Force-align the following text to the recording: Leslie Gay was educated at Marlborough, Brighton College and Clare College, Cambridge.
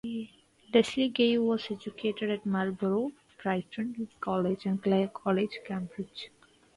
Leslie 0.73 1.09
Gay 1.09 1.37
was 1.37 1.67
educated 1.69 2.31
at 2.31 2.43
Marlborough, 2.43 3.11
Brighton 3.43 4.07
College 4.19 4.65
and 4.65 4.81
Clare 4.81 5.09
College, 5.09 5.59
Cambridge. 5.63 6.31